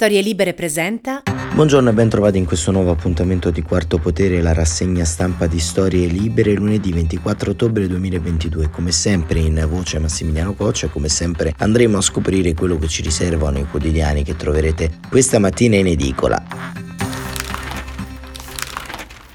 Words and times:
Storie 0.00 0.20
Libere 0.20 0.54
presenta. 0.54 1.24
Buongiorno 1.54 1.90
e 1.90 1.92
ben 1.92 2.08
trovati 2.08 2.38
in 2.38 2.44
questo 2.44 2.70
nuovo 2.70 2.92
appuntamento 2.92 3.50
di 3.50 3.62
Quarto 3.62 3.98
Potere, 3.98 4.40
la 4.40 4.52
rassegna 4.52 5.04
stampa 5.04 5.48
di 5.48 5.58
Storie 5.58 6.06
Libere, 6.06 6.52
lunedì 6.52 6.92
24 6.92 7.50
ottobre 7.50 7.88
2022. 7.88 8.70
Come 8.70 8.92
sempre 8.92 9.40
in 9.40 9.66
voce 9.68 9.98
Massimiliano 9.98 10.54
Coccia, 10.54 10.86
come 10.86 11.08
sempre 11.08 11.52
andremo 11.58 11.96
a 11.96 12.00
scoprire 12.00 12.54
quello 12.54 12.78
che 12.78 12.86
ci 12.86 13.02
riservano 13.02 13.58
i 13.58 13.66
quotidiani 13.68 14.22
che 14.22 14.36
troverete 14.36 15.00
questa 15.08 15.40
mattina 15.40 15.74
in 15.74 15.88
edicola. 15.88 16.76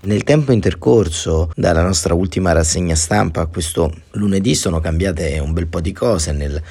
Nel 0.05 0.23
tempo 0.23 0.51
intercorso 0.51 1.49
dalla 1.55 1.81
nostra 1.81 2.13
ultima 2.13 2.51
rassegna 2.51 2.93
stampa 2.93 3.39
a 3.39 3.45
questo 3.45 3.89
lunedì 4.11 4.53
sono 4.53 4.81
cambiate 4.81 5.39
un 5.39 5.53
bel 5.53 5.67
po' 5.67 5.79
di 5.79 5.93
cose 5.93 6.33
nel 6.33 6.61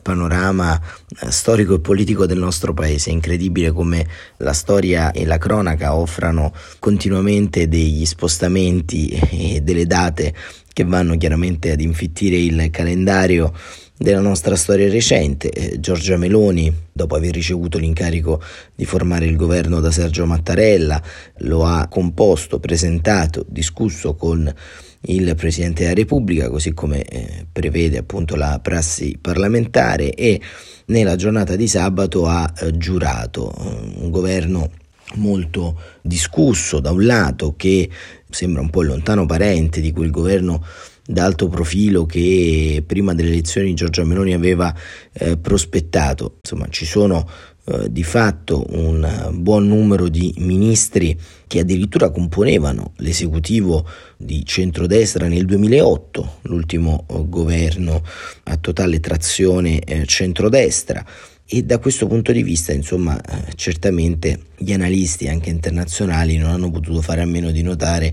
panorama 0.00 0.80
eh, 1.20 1.30
storico 1.30 1.74
e 1.74 1.80
politico 1.80 2.26
del 2.26 2.38
nostro 2.38 2.74
paese. 2.74 3.10
È 3.10 3.12
incredibile 3.12 3.72
come 3.72 4.06
la 4.38 4.52
storia 4.52 5.10
e 5.12 5.24
la 5.24 5.38
cronaca 5.38 5.94
offrano 5.94 6.52
continuamente 6.78 7.68
degli 7.68 8.04
spostamenti 8.04 9.08
e 9.08 9.60
delle 9.62 9.86
date 9.86 10.34
che 10.72 10.84
vanno 10.84 11.16
chiaramente 11.16 11.70
ad 11.70 11.80
infittire 11.80 12.36
il 12.36 12.68
calendario 12.70 13.52
della 13.96 14.20
nostra 14.20 14.56
storia 14.56 14.90
recente. 14.90 15.50
Eh, 15.50 15.80
Giorgia 15.80 16.16
Meloni, 16.16 16.72
dopo 16.92 17.14
aver 17.14 17.32
ricevuto 17.32 17.78
l'incarico 17.78 18.42
di 18.74 18.84
formare 18.84 19.26
il 19.26 19.36
governo 19.36 19.80
da 19.80 19.90
Sergio 19.90 20.26
Mattarella, 20.26 21.00
lo 21.38 21.64
ha 21.64 21.86
composto, 21.88 22.58
presentato, 22.58 23.44
discusso 23.48 24.14
con 24.14 24.52
il 25.06 25.34
Presidente 25.34 25.82
della 25.82 25.94
Repubblica, 25.94 26.48
così 26.48 26.72
come 26.72 27.02
eh, 27.04 27.46
prevede 27.50 27.98
appunto 27.98 28.36
la 28.36 28.58
prassi 28.62 29.18
parlamentare 29.20 30.14
e 30.14 30.40
nella 30.86 31.16
giornata 31.16 31.56
di 31.56 31.66
sabato 31.66 32.26
ha 32.26 32.50
eh, 32.60 32.76
giurato 32.76 33.52
eh, 33.52 34.02
un 34.02 34.10
governo 34.10 34.70
molto 35.16 35.78
discusso 36.00 36.80
da 36.80 36.90
un 36.90 37.04
lato 37.04 37.54
che 37.56 37.88
sembra 38.28 38.62
un 38.62 38.70
po' 38.70 38.82
lontano 38.82 39.26
parente 39.26 39.80
di 39.80 39.92
quel 39.92 40.10
governo 40.10 40.64
d'alto 41.06 41.48
profilo 41.48 42.06
che 42.06 42.82
prima 42.86 43.14
delle 43.14 43.30
elezioni 43.30 43.74
Giorgia 43.74 44.04
Meloni 44.04 44.32
aveva 44.32 44.74
eh, 45.12 45.36
prospettato. 45.36 46.38
Insomma, 46.42 46.66
ci 46.70 46.86
sono 46.86 47.28
eh, 47.66 47.90
di 47.90 48.02
fatto 48.02 48.66
un 48.70 49.30
buon 49.34 49.66
numero 49.66 50.08
di 50.08 50.34
ministri 50.38 51.18
che 51.46 51.60
addirittura 51.60 52.10
componevano 52.10 52.92
l'esecutivo 52.98 53.86
di 54.18 54.44
centrodestra 54.44 55.28
nel 55.28 55.46
2008, 55.46 56.38
l'ultimo 56.42 57.06
eh, 57.08 57.22
governo 57.26 58.02
a 58.44 58.56
totale 58.56 59.00
trazione 59.00 59.80
eh, 59.80 60.04
centrodestra. 60.06 61.04
E 61.46 61.62
da 61.62 61.78
questo 61.78 62.06
punto 62.06 62.32
di 62.32 62.42
vista, 62.42 62.72
insomma, 62.72 63.20
certamente 63.54 64.44
gli 64.56 64.72
analisti 64.72 65.28
anche 65.28 65.50
internazionali 65.50 66.38
non 66.38 66.50
hanno 66.50 66.70
potuto 66.70 67.02
fare 67.02 67.20
a 67.20 67.26
meno 67.26 67.50
di 67.50 67.60
notare 67.60 68.12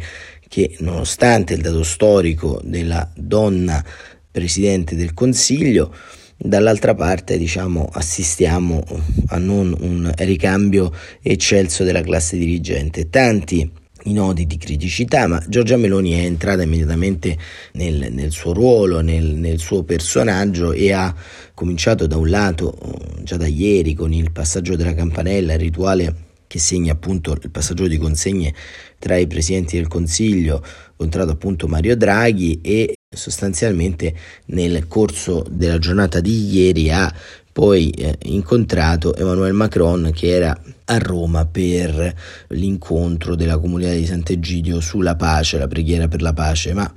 che 0.52 0.76
nonostante 0.80 1.54
il 1.54 1.62
dato 1.62 1.82
storico 1.82 2.60
della 2.62 3.10
donna 3.16 3.82
Presidente 4.30 4.98
del 4.98 5.14
Consiglio, 5.14 5.96
dall'altra 6.36 6.94
parte 6.94 7.38
diciamo, 7.38 7.88
assistiamo 7.90 8.84
a 9.28 9.38
non 9.38 9.74
un 9.80 10.12
ricambio 10.18 10.94
eccelso 11.22 11.86
della 11.86 12.02
classe 12.02 12.36
dirigente. 12.36 13.10
Tanti 13.10 13.72
i 14.04 14.12
nodi 14.12 14.46
di 14.46 14.58
criticità, 14.58 15.26
ma 15.26 15.42
Giorgia 15.48 15.78
Meloni 15.78 16.12
è 16.20 16.26
entrata 16.26 16.64
immediatamente 16.64 17.38
nel, 17.74 18.12
nel 18.12 18.32
suo 18.32 18.52
ruolo, 18.52 19.00
nel, 19.00 19.24
nel, 19.24 19.58
suo 19.58 19.84
personaggio 19.84 20.74
e 20.74 20.92
ha 20.92 21.16
cominciato 21.54 22.08
da 22.08 22.18
un 22.18 22.30
lato, 22.30 22.78
già 23.24 23.38
da 23.38 23.48
ieri, 23.48 23.94
con 23.94 24.12
il 24.12 24.34
passaggio 24.34 24.76
della 24.76 24.94
campanella, 24.94 25.54
il 25.54 25.60
rituale 25.60 26.30
che 26.52 26.60
segna 26.60 26.92
appunto 26.92 27.32
il 27.32 27.50
passaggio 27.50 27.88
di 27.88 27.96
consegne 27.96 28.54
tra 29.00 29.16
i 29.16 29.26
presidenti 29.26 29.78
del 29.78 29.88
Consiglio, 29.88 30.62
incontrato 30.90 31.32
appunto 31.32 31.66
Mario 31.70 31.96
Draghi 31.96 32.60
e 32.62 32.96
sostanzialmente 33.10 34.14
nel 34.48 34.86
corso 34.88 35.46
della 35.50 35.80
giornata 35.80 36.20
di 36.20 36.54
ieri 36.54 36.92
ha 36.92 37.10
poi 37.52 37.90
eh, 37.90 38.18
incontrato 38.24 39.16
Emmanuel 39.16 39.54
Macron 39.54 40.12
che 40.14 40.28
era 40.28 40.58
a 40.86 40.98
Roma 40.98 41.46
per 41.46 42.14
l'incontro 42.50 43.36
della 43.36 43.58
comunità 43.58 43.92
di 43.92 44.06
Sant'Egidio 44.06 44.80
sulla 44.82 45.16
pace, 45.16 45.58
la 45.58 45.68
preghiera 45.68 46.08
per 46.08 46.22
la 46.22 46.34
pace. 46.34 46.74
Ma 46.74 46.92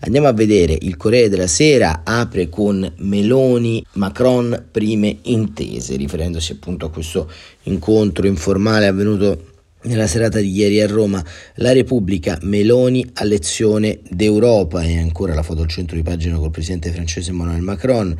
andiamo 0.00 0.28
a 0.28 0.32
vedere, 0.32 0.76
il 0.80 0.96
Corriere 0.96 1.28
della 1.28 1.46
Sera 1.46 2.02
apre 2.04 2.48
con 2.48 2.92
Meloni, 2.98 3.84
Macron, 3.94 4.66
prime 4.70 5.18
intese, 5.22 5.96
riferendosi 5.96 6.52
appunto 6.52 6.86
a 6.86 6.90
questo 6.90 7.30
incontro 7.64 8.26
informale 8.26 8.86
avvenuto 8.86 9.46
nella 9.82 10.06
serata 10.06 10.38
di 10.38 10.52
ieri 10.52 10.80
a 10.80 10.86
Roma, 10.86 11.24
la 11.56 11.72
Repubblica 11.72 12.38
Meloni 12.42 13.08
a 13.14 13.24
lezione 13.24 14.00
d'Europa 14.08 14.82
e 14.82 14.98
ancora 14.98 15.34
la 15.34 15.42
foto 15.42 15.62
al 15.62 15.68
centro 15.68 15.96
di 15.96 16.02
pagina 16.02 16.36
col 16.36 16.50
presidente 16.50 16.90
francese 16.90 17.30
Emmanuel 17.30 17.62
Macron 17.62 18.14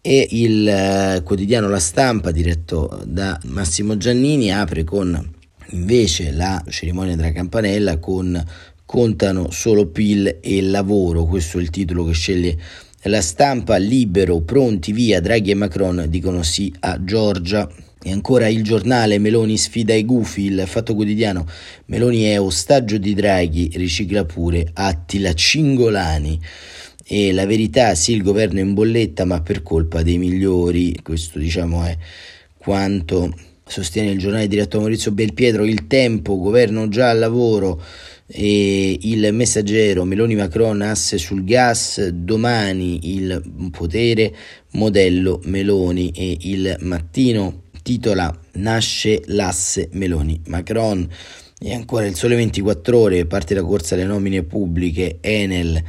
e 0.00 0.26
il 0.30 0.68
eh, 0.68 1.22
quotidiano 1.24 1.68
La 1.68 1.80
Stampa 1.80 2.30
diretto 2.30 3.02
da 3.04 3.38
Massimo 3.46 3.96
Giannini 3.96 4.52
apre 4.52 4.84
con 4.84 5.34
invece 5.70 6.30
la 6.32 6.62
cerimonia 6.68 7.16
della 7.16 7.32
campanella 7.32 7.98
con 7.98 8.42
contano 8.84 9.50
solo 9.50 9.88
PIL 9.88 10.38
e 10.40 10.62
lavoro, 10.62 11.26
questo 11.26 11.58
è 11.58 11.60
il 11.60 11.68
titolo 11.68 12.06
che 12.06 12.12
sceglie 12.12 12.58
la 13.02 13.20
stampa, 13.20 13.76
libero, 13.76 14.40
pronti, 14.40 14.92
via, 14.92 15.20
Draghi 15.20 15.50
e 15.50 15.54
Macron 15.54 16.06
dicono 16.08 16.42
sì 16.42 16.72
a 16.80 17.02
Giorgia. 17.04 17.68
E 18.00 18.12
ancora 18.12 18.48
il 18.48 18.62
giornale 18.62 19.18
Meloni 19.18 19.56
sfida 19.56 19.92
i 19.92 20.04
gufi, 20.04 20.44
il 20.44 20.64
fatto 20.66 20.94
quotidiano 20.94 21.46
Meloni 21.86 22.22
è 22.22 22.40
ostaggio 22.40 22.96
di 22.96 23.12
Draghi, 23.12 23.72
ricicla 23.74 24.24
pure 24.24 24.70
Attila 24.72 25.32
Cingolani 25.32 26.40
e 27.10 27.32
la 27.32 27.46
verità 27.46 27.94
sì 27.94 28.12
il 28.12 28.22
governo 28.22 28.58
è 28.58 28.62
in 28.62 28.74
bolletta 28.74 29.24
ma 29.24 29.40
per 29.40 29.62
colpa 29.62 30.02
dei 30.02 30.18
migliori. 30.18 30.94
Questo 31.02 31.38
diciamo 31.38 31.82
è 31.82 31.96
quanto 32.58 33.34
sostiene 33.64 34.10
il 34.10 34.18
giornale 34.18 34.46
diretto 34.46 34.76
a 34.76 34.80
Maurizio 34.80 35.12
Belpietro. 35.12 35.64
Il 35.64 35.86
tempo 35.86 36.38
governo 36.38 36.86
già 36.88 37.08
al 37.08 37.18
lavoro. 37.18 37.82
E 38.26 38.98
il 39.00 39.32
messaggero 39.32 40.04
Meloni 40.04 40.34
Macron 40.34 40.82
asse 40.82 41.16
sul 41.16 41.44
gas. 41.44 42.08
Domani 42.08 43.14
il 43.14 43.70
potere 43.70 44.34
modello 44.72 45.40
Meloni. 45.44 46.10
E 46.14 46.36
il 46.40 46.76
mattino 46.80 47.62
titola 47.82 48.38
nasce 48.56 49.22
l'asse 49.28 49.88
Meloni 49.92 50.42
Macron 50.48 51.08
e 51.60 51.74
ancora 51.74 52.06
il 52.06 52.14
sole 52.14 52.36
24 52.36 52.98
ore 52.98 53.26
parte 53.26 53.54
la 53.54 53.64
corsa 53.64 53.94
alle 53.94 54.04
nomine 54.04 54.44
pubbliche 54.44 55.18
Enel 55.20 55.82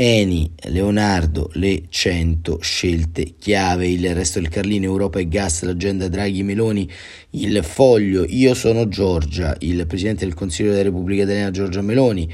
Eni, 0.00 0.52
Leonardo, 0.66 1.50
le 1.54 1.86
100 1.88 2.58
scelte 2.60 3.34
chiave, 3.36 3.88
il 3.88 4.14
resto 4.14 4.38
del 4.38 4.48
Carlino, 4.48 4.84
Europa 4.84 5.18
e 5.18 5.26
Gas, 5.26 5.62
l'agenda 5.62 6.06
Draghi 6.06 6.44
Meloni, 6.44 6.88
il 7.30 7.64
foglio, 7.64 8.24
io 8.28 8.54
sono 8.54 8.86
Giorgia, 8.86 9.56
il 9.60 9.84
Presidente 9.88 10.24
del 10.24 10.34
Consiglio 10.34 10.70
della 10.70 10.84
Repubblica 10.84 11.24
Italiana 11.24 11.50
Giorgia 11.50 11.82
Meloni, 11.82 12.32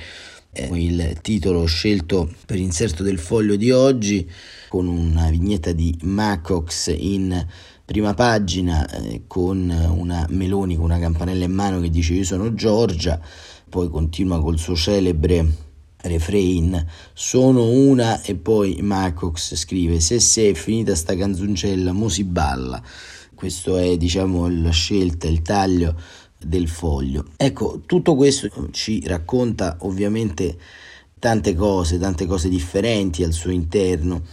eh, 0.53 0.69
il 0.75 1.16
titolo 1.22 1.65
scelto 1.65 2.31
per 2.45 2.59
inserto 2.59 3.03
del 3.03 3.19
foglio 3.19 3.56
di 3.56 3.71
oggi 3.71 4.31
con 4.69 4.87
una 4.87 5.31
vignetta 5.31 5.72
di 5.72 5.97
Macox 6.03 6.95
in 6.95 7.47
prima 7.84 8.15
pagina 8.15 8.89
eh, 8.89 9.25
con 9.27 9.69
una 9.69 10.27
Meloni 10.31 10.77
con 10.77 10.87
una 10.87 10.99
campanella 10.99 11.45
in 11.45 11.53
mano 11.53 11.81
che 11.81 11.91
dice 11.91 12.15
io 12.15 12.25
sono 12.25 12.55
Giorgia, 12.55 13.21
poi 13.69 13.89
continua 13.89 14.41
col 14.41 14.59
suo 14.59 14.75
celebre 14.75 15.62
refrain 15.97 16.87
sono 17.12 17.71
una 17.71 18.21
e 18.22 18.34
poi 18.34 18.78
Macox 18.83 19.55
scrive 19.55 20.00
se 20.00 20.21
se 20.21 20.50
è 20.50 20.55
finita 20.55 20.95
sta 20.95 21.17
canzoncella 21.17 21.93
mo 21.93 22.09
si 22.09 22.25
balla 22.25 22.83
questo 23.34 23.78
è 23.78 23.97
diciamo 23.97 24.49
la 24.49 24.71
scelta 24.71 25.27
il 25.27 25.43
taglio 25.43 25.95
del 26.45 26.69
foglio. 26.69 27.27
Ecco 27.36 27.83
tutto 27.86 28.15
questo 28.15 28.48
ci 28.71 29.03
racconta 29.07 29.77
ovviamente 29.81 30.59
tante 31.24 31.54
cose, 31.54 31.98
tante 31.98 32.26
cose 32.26 32.50
differenti 32.50 33.24
al 33.24 33.32
suo 33.32 33.50
interno, 33.50 34.24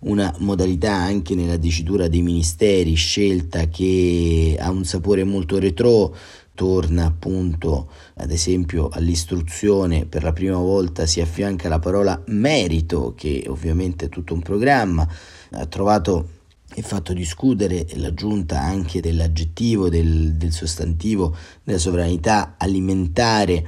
una 0.00 0.34
modalità 0.38 0.92
anche 0.92 1.36
nella 1.36 1.56
dicitura 1.56 2.08
dei 2.08 2.22
ministeri, 2.22 2.94
scelta 2.94 3.68
che 3.68 4.56
ha 4.58 4.68
un 4.68 4.84
sapore 4.84 5.22
molto 5.22 5.60
retro, 5.60 6.12
torna 6.52 7.04
appunto 7.04 7.88
ad 8.14 8.32
esempio 8.32 8.88
all'istruzione. 8.88 10.06
Per 10.06 10.24
la 10.24 10.32
prima 10.32 10.56
volta 10.56 11.06
si 11.06 11.20
affianca 11.20 11.68
la 11.68 11.78
parola 11.78 12.20
merito 12.26 13.14
che 13.16 13.44
ovviamente 13.46 14.06
è 14.06 14.08
tutto 14.08 14.34
un 14.34 14.42
programma. 14.42 15.06
Ha 15.52 15.66
trovato 15.66 16.30
e 16.74 16.82
fatto 16.82 17.12
discutere 17.12 17.86
l'aggiunta 17.94 18.60
anche 18.60 19.00
dell'aggettivo 19.00 19.88
del, 19.88 20.34
del 20.34 20.50
sostantivo 20.50 21.32
della 21.62 21.78
sovranità 21.78 22.56
alimentare 22.58 23.64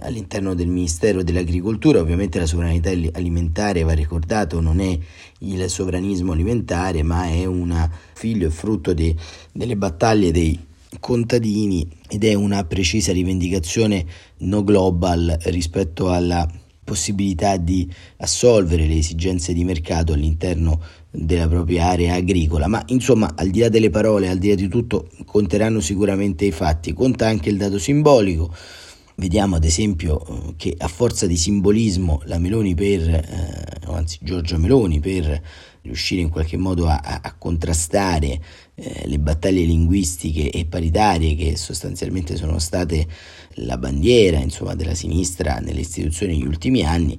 all'interno 0.00 0.54
del 0.54 0.68
Ministero 0.68 1.22
dell'Agricoltura. 1.22 2.00
Ovviamente 2.00 2.38
la 2.38 2.46
sovranità 2.46 2.90
alimentare, 2.90 3.82
va 3.82 3.92
ricordato, 3.92 4.60
non 4.60 4.80
è 4.80 4.98
il 5.40 5.68
sovranismo 5.68 6.32
alimentare, 6.32 7.02
ma 7.02 7.26
è 7.26 7.44
un 7.44 7.88
figlio 8.14 8.48
e 8.48 8.50
frutto 8.50 8.94
de, 8.94 9.14
delle 9.52 9.76
battaglie 9.76 10.30
dei 10.30 10.66
contadini 11.00 11.86
ed 12.08 12.24
è 12.24 12.34
una 12.34 12.64
precisa 12.64 13.12
rivendicazione 13.12 14.06
no 14.38 14.64
global 14.64 15.36
rispetto 15.44 16.10
alla 16.10 16.48
possibilità 16.82 17.58
di 17.58 17.86
assolvere 18.16 18.86
le 18.86 18.96
esigenze 18.96 19.52
di 19.52 19.62
mercato 19.62 20.14
all'interno 20.14 20.80
della 21.10 21.46
propria 21.46 21.88
area 21.88 22.14
agricola, 22.14 22.66
ma 22.66 22.82
insomma 22.86 23.34
al 23.36 23.50
di 23.50 23.60
là 23.60 23.68
delle 23.68 23.90
parole, 23.90 24.28
al 24.28 24.38
di 24.38 24.48
là 24.48 24.54
di 24.54 24.68
tutto, 24.68 25.10
conteranno 25.26 25.80
sicuramente 25.80 26.46
i 26.46 26.50
fatti, 26.50 26.94
conta 26.94 27.26
anche 27.26 27.50
il 27.50 27.58
dato 27.58 27.78
simbolico. 27.78 28.54
Vediamo 29.20 29.56
ad 29.56 29.64
esempio 29.64 30.54
che 30.56 30.76
a 30.78 30.86
forza 30.86 31.26
di 31.26 31.36
simbolismo 31.36 32.20
la 32.26 32.38
Meloni 32.38 32.76
per, 32.76 33.00
eh, 33.08 33.64
anzi 33.86 34.18
Giorgia 34.20 34.58
Meloni 34.58 35.00
per 35.00 35.42
riuscire 35.82 36.20
in 36.20 36.28
qualche 36.28 36.56
modo 36.56 36.86
a, 36.86 37.00
a 37.20 37.34
contrastare 37.36 38.40
eh, 38.76 39.08
le 39.08 39.18
battaglie 39.18 39.64
linguistiche 39.64 40.50
e 40.50 40.66
paritarie 40.66 41.34
che 41.34 41.56
sostanzialmente 41.56 42.36
sono 42.36 42.60
state 42.60 43.08
la 43.54 43.76
bandiera 43.76 44.38
insomma, 44.38 44.76
della 44.76 44.94
sinistra 44.94 45.56
nelle 45.56 45.80
istituzioni 45.80 46.38
negli 46.38 46.46
ultimi 46.46 46.84
anni, 46.84 47.18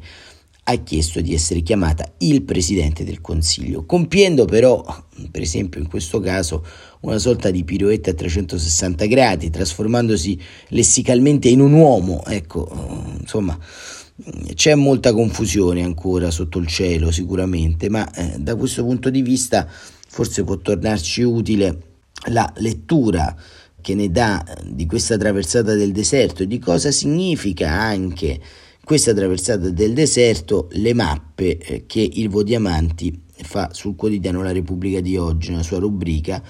ha 0.63 0.75
chiesto 0.75 1.19
di 1.19 1.34
essere 1.34 1.60
chiamata 1.60 2.13
il 2.19 2.44
Presidente 2.44 3.04
del 3.04 3.19
Consiglio, 3.19 3.86
compiendo 3.86 4.45
però, 4.45 4.86
per 5.31 5.42
esempio 5.42 5.81
in 5.81 5.90
questo 5.90 6.22
caso, 6.22 6.63
una 7.01 7.18
sorta 7.18 7.50
di 7.50 7.63
piroetta 7.63 8.12
a 8.12 8.13
360 8.13 9.06
gradi, 9.06 9.50
trasformandosi 9.50 10.40
lessicalmente 10.69 11.48
in 11.48 11.62
un 11.62 11.74
uomo, 11.74 12.24
ecco, 12.25 12.68
insomma, 13.19 13.57
c'è 14.54 14.75
molta 14.75 15.13
confusione 15.13 15.84
ancora 15.84 16.30
sotto 16.30 16.60
il 16.60 16.68
cielo 16.68 17.12
sicuramente, 17.12 17.90
ma 17.90 18.10
eh, 18.12 18.36
da 18.38 18.56
questo 18.56 18.84
punto 18.84 19.10
di 19.10 19.22
vista 19.22 19.68
forse 20.07 20.44
può 20.44 20.57
tornarci 20.57 21.22
utile 21.22 21.81
la 22.28 22.51
lettura 22.57 23.36
che 23.81 23.95
ne 23.95 24.12
dà 24.12 24.44
di 24.66 24.86
questa 24.86 25.18
traversata 25.18 25.74
del 25.74 25.92
deserto. 25.92 26.44
E 26.44 26.48
di 26.48 26.60
cosa 26.60 26.92
significa 26.92 27.72
anche 27.72 28.40
questa 28.84 29.13
traversata 29.13 29.69
del 29.69 29.94
deserto 29.94 30.68
le 30.72 30.94
mappe 30.94 31.57
eh, 31.57 31.84
che 31.86 32.02
il 32.02 32.28
Vodiamanti 32.28 33.28
fa 33.44 33.69
sul 33.74 33.95
quotidiano 33.95 34.44
La 34.44 34.51
Repubblica 34.51 35.00
di 35.00 35.18
oggi, 35.18 35.51
una 35.51 35.63
sua 35.63 35.80
rubrica 35.80 36.41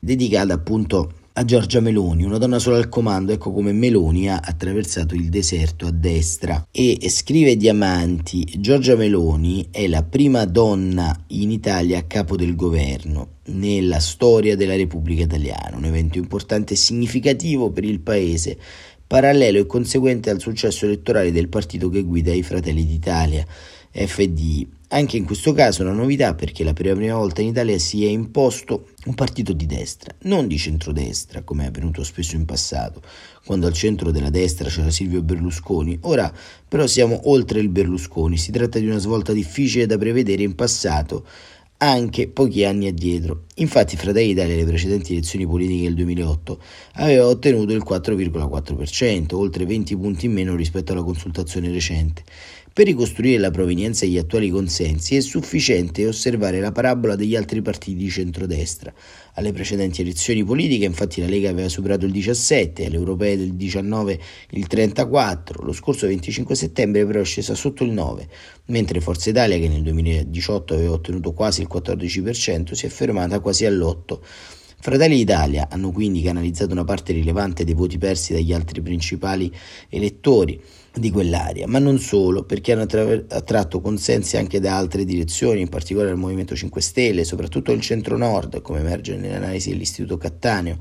dedicata 0.00 0.54
appunto 0.54 1.12
a 1.38 1.44
Giorgia 1.44 1.78
Meloni, 1.78 2.24
una 2.24 2.38
donna 2.38 2.58
sola 2.58 2.78
al 2.78 2.88
comando, 2.88 3.30
ecco 3.30 3.52
come 3.52 3.72
Meloni 3.72 4.28
ha 4.28 4.40
attraversato 4.42 5.14
il 5.14 5.28
deserto 5.28 5.86
a 5.86 5.92
destra 5.92 6.66
e 6.72 6.98
scrive 7.08 7.56
Diamanti, 7.56 8.44
Giorgia 8.58 8.96
Meloni 8.96 9.68
è 9.70 9.86
la 9.86 10.02
prima 10.02 10.44
donna 10.46 11.16
in 11.28 11.52
Italia 11.52 11.98
a 11.98 12.02
capo 12.02 12.34
del 12.34 12.56
governo 12.56 13.36
nella 13.44 14.00
storia 14.00 14.56
della 14.56 14.74
Repubblica 14.74 15.22
Italiana, 15.22 15.76
un 15.76 15.84
evento 15.84 16.18
importante 16.18 16.74
e 16.74 16.76
significativo 16.76 17.70
per 17.70 17.84
il 17.84 18.00
paese, 18.00 18.58
parallelo 19.06 19.60
e 19.60 19.66
conseguente 19.66 20.30
al 20.30 20.40
successo 20.40 20.86
elettorale 20.86 21.30
del 21.30 21.48
partito 21.48 21.88
che 21.88 22.02
guida 22.02 22.32
i 22.32 22.42
Fratelli 22.42 22.84
d'Italia, 22.84 23.46
FDI. 23.92 24.76
Anche 24.90 25.18
in 25.18 25.26
questo 25.26 25.52
caso 25.52 25.82
una 25.82 25.92
novità 25.92 26.34
perché 26.34 26.64
la 26.64 26.72
prima, 26.72 27.14
volta 27.14 27.42
in 27.42 27.48
Italia 27.48 27.78
si 27.78 28.06
è 28.06 28.08
imposto 28.08 28.88
un 29.04 29.14
partito 29.14 29.52
di 29.52 29.66
destra, 29.66 30.14
non 30.22 30.46
di 30.46 30.56
centrodestra 30.56 31.42
come 31.42 31.64
è 31.64 31.66
avvenuto 31.66 32.02
spesso 32.02 32.36
in 32.36 32.46
passato, 32.46 33.02
quando 33.44 33.66
al 33.66 33.74
centro 33.74 34.10
della 34.10 34.30
destra 34.30 34.70
c'era 34.70 34.88
Silvio 34.88 35.20
Berlusconi. 35.20 35.98
Ora 36.04 36.32
però 36.66 36.86
siamo 36.86 37.20
oltre 37.24 37.60
il 37.60 37.68
Berlusconi, 37.68 38.38
si 38.38 38.50
tratta 38.50 38.78
di 38.78 38.86
una 38.86 38.96
svolta 38.96 39.34
difficile 39.34 39.84
da 39.84 39.98
prevedere 39.98 40.42
in 40.42 40.54
passato 40.54 41.26
anche 41.80 42.28
pochi 42.28 42.64
anni 42.64 42.88
addietro. 42.88 43.44
Infatti 43.56 43.96
Fratelli 43.96 44.28
d'Italia 44.28 44.54
alle 44.54 44.64
precedenti 44.64 45.12
elezioni 45.12 45.46
politiche 45.46 45.82
del 45.82 45.94
2008 45.94 46.60
aveva 46.94 47.26
ottenuto 47.26 47.72
il 47.72 47.84
4,4%, 47.86 49.34
oltre 49.34 49.66
20 49.66 49.96
punti 49.96 50.26
in 50.26 50.32
meno 50.32 50.56
rispetto 50.56 50.92
alla 50.92 51.04
consultazione 51.04 51.70
recente. 51.70 52.24
Per 52.78 52.86
ricostruire 52.86 53.38
la 53.38 53.50
provenienza 53.50 54.04
degli 54.04 54.18
attuali 54.18 54.50
consensi 54.50 55.16
è 55.16 55.20
sufficiente 55.20 56.06
osservare 56.06 56.60
la 56.60 56.70
parabola 56.70 57.16
degli 57.16 57.34
altri 57.34 57.60
partiti 57.60 57.96
di 57.96 58.08
centrodestra. 58.08 58.94
Alle 59.34 59.52
precedenti 59.52 60.02
elezioni 60.02 60.44
politiche 60.44 60.84
infatti 60.84 61.20
la 61.20 61.26
Lega 61.26 61.50
aveva 61.50 61.68
superato 61.68 62.06
il 62.06 62.12
17, 62.12 62.86
alle 62.86 62.94
europee 62.94 63.36
del 63.36 63.54
19 63.54 64.20
il 64.50 64.68
34, 64.68 65.64
lo 65.64 65.72
scorso 65.72 66.06
25 66.06 66.54
settembre 66.54 67.04
però 67.04 67.18
è 67.18 67.24
scesa 67.24 67.56
sotto 67.56 67.82
il 67.82 67.90
9, 67.90 68.28
mentre 68.66 69.00
Forza 69.00 69.30
Italia 69.30 69.58
che 69.58 69.66
nel 69.66 69.82
2018 69.82 70.74
aveva 70.74 70.92
ottenuto 70.92 71.32
quasi 71.32 71.62
il 71.62 71.68
14% 71.68 72.74
si 72.74 72.86
è 72.86 72.88
fermata 72.88 73.40
quasi 73.40 73.64
all'8%. 73.64 74.18
Fratelli 74.80 75.16
d'Italia 75.16 75.66
hanno 75.70 75.90
quindi 75.90 76.22
canalizzato 76.22 76.72
una 76.72 76.84
parte 76.84 77.12
rilevante 77.12 77.64
dei 77.64 77.74
voti 77.74 77.98
persi 77.98 78.32
dagli 78.32 78.52
altri 78.52 78.80
principali 78.80 79.52
elettori 79.88 80.60
di 80.94 81.10
quell'area, 81.10 81.66
ma 81.66 81.80
non 81.80 81.98
solo, 81.98 82.44
perché 82.44 82.72
hanno 82.72 82.86
attratto 83.28 83.80
consensi 83.80 84.36
anche 84.36 84.60
da 84.60 84.76
altre 84.76 85.04
direzioni, 85.04 85.60
in 85.60 85.68
particolare 85.68 86.10
il 86.10 86.16
Movimento 86.16 86.54
5 86.54 86.80
Stelle, 86.80 87.24
soprattutto 87.24 87.72
il 87.72 87.80
centro-nord, 87.80 88.62
come 88.62 88.78
emerge 88.78 89.16
nell'analisi 89.16 89.70
dell'Istituto 89.70 90.16
Cattaneo. 90.16 90.78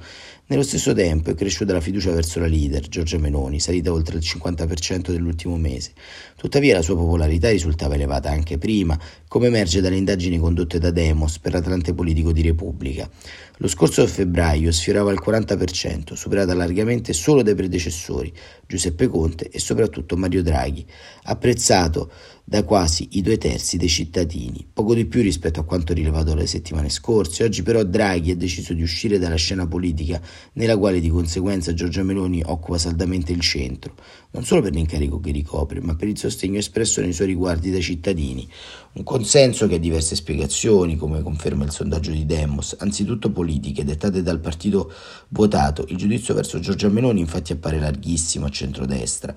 Nello 0.50 0.64
stesso 0.64 0.94
tempo 0.94 1.30
è 1.30 1.36
cresciuta 1.36 1.74
la 1.74 1.82
fiducia 1.82 2.14
verso 2.14 2.40
la 2.40 2.48
leader, 2.48 2.88
Giorgia 2.88 3.18
Meloni, 3.18 3.60
salita 3.60 3.92
oltre 3.92 4.16
il 4.16 4.24
50% 4.24 5.12
dell'ultimo 5.12 5.58
mese. 5.58 5.92
Tuttavia 6.38 6.76
la 6.76 6.82
sua 6.82 6.96
popolarità 6.96 7.50
risultava 7.50 7.96
elevata 7.96 8.30
anche 8.30 8.58
prima, 8.58 8.98
come 9.28 9.48
emerge 9.48 9.82
dalle 9.82 9.98
indagini 9.98 10.40
condotte 10.40 10.80
da 10.80 10.90
Demos 10.90 11.38
per 11.40 11.52
l'Atlante 11.52 11.94
politico 11.94 12.32
di 12.32 12.44
Repubblica. 12.44 13.10
Lo 13.58 13.68
scorso 13.68 14.08
febbraio 14.08 14.72
sfiorava 14.72 15.12
il 15.12 15.20
40%, 15.22 16.14
superata 16.14 16.54
largamente 16.54 17.12
solo 17.12 17.42
dai 17.42 17.56
predecessori, 17.56 18.32
Giuseppe 18.66 19.08
Conte 19.08 19.50
e 19.50 19.60
soprattutto 19.60 20.16
Mario 20.16 20.44
Draghi, 20.44 20.86
apprezzato 21.24 22.10
da 22.50 22.64
quasi 22.64 23.10
i 23.12 23.22
due 23.22 23.38
terzi 23.38 23.76
dei 23.76 23.90
cittadini, 23.90 24.66
poco 24.72 24.94
di 24.94 25.06
più 25.06 25.22
rispetto 25.22 25.60
a 25.60 25.66
quanto 25.66 25.92
rilevato 25.92 26.34
le 26.34 26.48
settimane 26.48 26.88
scorse. 26.88 27.44
Oggi 27.44 27.62
però 27.62 27.84
Draghi 27.84 28.32
ha 28.32 28.38
deciso 28.38 28.74
di 28.74 28.82
uscire 28.82 29.20
dalla 29.20 29.36
scena 29.36 29.68
politica, 29.68 30.22
nella 30.54 30.78
quale 30.78 31.02
di 31.02 31.10
conseguenza 31.10 31.74
Giorgia 31.74 32.04
Meloni 32.04 32.42
occupa 32.46 32.78
saldamente 32.78 33.34
il 33.34 33.42
centro, 33.42 33.96
non 34.32 34.46
solo 34.46 34.62
per 34.62 34.72
l'incarico 34.72 35.20
che 35.20 35.32
ricopre, 35.32 35.82
ma 35.82 35.98
per 35.98 36.08
il 36.08 36.18
sostegno 36.18 36.58
espresso 36.58 37.02
nei 37.02 37.12
suoi 37.12 37.28
riguardi 37.28 37.70
dai 37.70 37.82
cittadini. 37.82 38.48
Un 38.94 39.04
consenso 39.04 39.68
che 39.68 39.76
ha 39.76 39.80
diverse 39.80 40.16
spiegazioni, 40.16 40.96
come 40.96 41.22
conferma 41.22 41.66
il 41.66 41.72
sondaggio 41.72 42.12
di 42.12 42.26
Demos, 42.26 42.78
anzitutto 42.80 43.30
politiche, 43.30 43.84
dettate 43.84 44.24
dal 44.24 44.40
partito 44.40 44.90
votato. 45.28 45.86
Il 45.90 45.98
giudizio 45.98 46.34
verso 46.34 46.62
Giorgia 46.62 46.88
Meloni 46.88 47.20
infatti 47.20 47.52
appare 47.52 47.78
larghissimo 47.78 48.46
a 48.46 48.50
centrodestra 48.50 49.36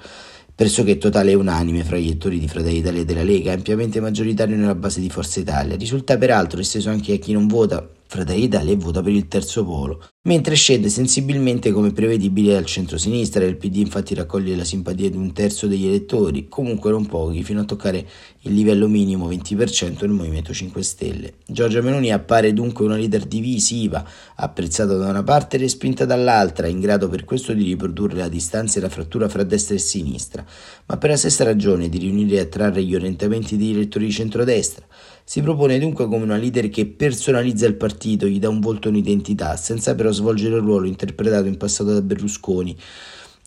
pressoché 0.60 0.98
totale 0.98 1.30
e 1.30 1.36
unanime 1.36 1.84
fra 1.84 1.96
gli 1.96 2.04
elettori 2.04 2.38
di 2.38 2.46
Fratelli 2.46 2.80
Italia 2.80 3.00
e 3.00 3.04
della 3.06 3.22
Lega, 3.22 3.54
ampiamente 3.54 3.98
maggioritario 3.98 4.56
nella 4.56 4.74
base 4.74 5.00
di 5.00 5.08
Forza 5.08 5.40
Italia. 5.40 5.74
Risulta 5.74 6.18
peraltro 6.18 6.60
esteso 6.60 6.90
anche 6.90 7.14
a 7.14 7.16
chi 7.16 7.32
non 7.32 7.46
vota 7.46 7.88
Fratelli 8.10 8.40
d'Italia 8.40 8.74
vota 8.76 9.02
per 9.02 9.12
il 9.12 9.28
terzo 9.28 9.64
polo, 9.64 10.04
mentre 10.22 10.56
scende 10.56 10.88
sensibilmente 10.88 11.70
come 11.70 11.92
prevedibile 11.92 12.56
al 12.56 12.64
centro-sinistra. 12.64 13.44
Il 13.44 13.56
PD 13.56 13.76
infatti 13.76 14.16
raccoglie 14.16 14.56
la 14.56 14.64
simpatia 14.64 15.08
di 15.08 15.16
un 15.16 15.32
terzo 15.32 15.68
degli 15.68 15.86
elettori, 15.86 16.48
comunque 16.48 16.90
non 16.90 17.06
pochi, 17.06 17.44
fino 17.44 17.60
a 17.60 17.64
toccare 17.64 18.04
il 18.40 18.52
livello 18.52 18.88
minimo 18.88 19.30
20% 19.30 20.00
del 20.00 20.10
Movimento 20.10 20.52
5 20.52 20.82
Stelle. 20.82 21.34
Giorgia 21.46 21.82
Meloni 21.82 22.10
appare 22.10 22.52
dunque 22.52 22.84
una 22.84 22.96
leader 22.96 23.26
divisiva, 23.26 24.04
apprezzata 24.34 24.96
da 24.96 25.08
una 25.08 25.22
parte 25.22 25.54
e 25.54 25.60
respinta 25.60 26.04
dall'altra, 26.04 26.66
in 26.66 26.80
grado 26.80 27.08
per 27.08 27.24
questo 27.24 27.52
di 27.52 27.62
riprodurre 27.62 28.16
la 28.16 28.28
distanza 28.28 28.80
e 28.80 28.82
la 28.82 28.88
frattura 28.88 29.28
fra 29.28 29.44
destra 29.44 29.76
e 29.76 29.78
sinistra, 29.78 30.44
ma 30.86 30.96
per 30.96 31.10
la 31.10 31.16
stessa 31.16 31.44
ragione 31.44 31.88
di 31.88 31.98
riunire 31.98 32.38
e 32.38 32.40
attrarre 32.40 32.82
gli 32.82 32.96
orientamenti 32.96 33.56
degli 33.56 33.70
elettori 33.70 34.06
di 34.06 34.12
centrodestra. 34.12 34.84
Si 35.30 35.42
propone 35.42 35.78
dunque 35.78 36.08
come 36.08 36.24
una 36.24 36.36
leader 36.36 36.68
che 36.70 36.86
personalizza 36.86 37.64
il 37.64 37.76
partito, 37.76 38.26
gli 38.26 38.40
dà 38.40 38.48
un 38.48 38.58
volto 38.58 38.88
e 38.88 38.90
un'identità, 38.90 39.54
senza 39.54 39.94
però 39.94 40.10
svolgere 40.10 40.56
il 40.56 40.62
ruolo 40.62 40.88
interpretato 40.88 41.46
in 41.46 41.56
passato 41.56 41.92
da 41.92 42.02
Berlusconi 42.02 42.76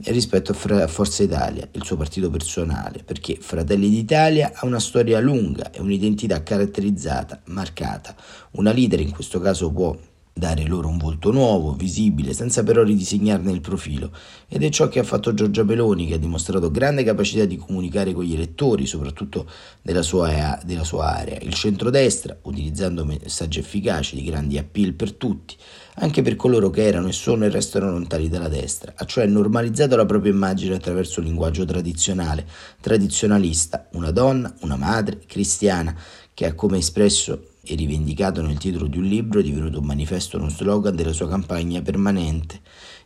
rispetto 0.06 0.54
a 0.54 0.88
Forza 0.88 1.24
Italia, 1.24 1.68
il 1.70 1.84
suo 1.84 1.98
partito 1.98 2.30
personale, 2.30 3.04
perché 3.04 3.36
Fratelli 3.38 3.90
d'Italia 3.90 4.54
ha 4.56 4.66
una 4.66 4.80
storia 4.80 5.20
lunga 5.20 5.72
e 5.72 5.82
un'identità 5.82 6.42
caratterizzata, 6.42 7.42
marcata. 7.48 8.16
Una 8.52 8.72
leader 8.72 9.02
in 9.02 9.12
questo 9.12 9.42
caso 9.42 9.70
può 9.70 9.94
dare 10.34 10.66
loro 10.66 10.88
un 10.88 10.98
volto 10.98 11.32
nuovo, 11.32 11.74
visibile, 11.74 12.34
senza 12.34 12.63
però 12.63 12.82
ridisegnarne 12.84 13.52
il 13.52 13.62
profilo. 13.62 14.12
Ed 14.48 14.63
è 14.63 14.70
ciò 14.70 14.88
che 14.88 15.00
ha 15.00 15.04
fatto 15.04 15.34
Giorgia 15.34 15.63
Peloni, 15.63 16.08
che 16.08 16.16
ha 16.16 16.18
dimostrato 16.18 16.72
grande 16.72 17.04
capacità 17.04 17.46
di 17.46 17.56
comunicare 17.56 18.13
con 18.13 18.24
gli 18.24 18.34
elettori, 18.34 18.88
soprattutto 18.88 19.48
della 19.82 20.02
sua, 20.02 20.60
della 20.66 20.84
sua 20.84 21.16
area. 21.18 21.38
Il 21.40 21.54
centrodestra, 21.54 22.36
utilizzando 22.42 23.06
messaggi 23.06 23.60
efficaci 23.60 24.16
di 24.16 24.24
grandi 24.24 24.58
appeal 24.58 24.94
per 24.94 25.13
tutti, 25.13 25.56
anche 25.96 26.24
per 26.24 26.36
coloro 26.36 26.72
che 26.72 26.84
erano 26.84 27.08
e 27.08 27.13
sono 27.13 27.46
e 27.46 27.50
restano 27.50 27.92
lontani 27.92 28.28
dalla 28.28 28.50
destra, 28.50 28.94
ha 28.96 29.06
cioè 29.06 29.28
normalizzato 29.28 29.96
la 29.96 30.06
propria 30.06 30.32
immagine 30.32 30.75
attraverso 30.75 31.20
il 31.20 31.28
linguaggio 31.28 31.63
tradizionale, 31.63 32.48
tradizionalista, 32.82 33.90
una 33.94 34.10
donna, 34.10 34.52
una 34.62 34.78
madre, 34.78 35.20
cristiana, 35.28 35.96
che 36.34 36.48
ha 36.48 36.56
come 36.56 36.80
espresso 36.80 37.50
e 37.65 37.75
rivendicato 37.75 38.41
nel 38.41 38.58
titolo 38.58 38.88
di 38.88 38.98
un 38.98 39.05
libro 39.05 39.41
divenuto 39.41 39.79
un 39.79 39.86
manifesto 39.86 40.38
uno 40.38 40.50
slogan 40.50 40.96
della 40.96 41.13
sua 41.13 41.29
campagna 41.29 41.82
permanente. 41.82 42.60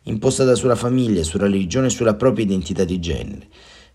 impostata 0.03 0.55
sulla 0.55 0.75
famiglia, 0.75 1.23
sulla 1.23 1.45
religione 1.45 1.87
e 1.87 1.91
sulla 1.91 2.15
propria 2.15 2.45
identità 2.45 2.83
di 2.83 2.99
genere. 2.99 3.47